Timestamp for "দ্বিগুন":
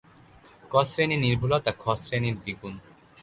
2.41-2.73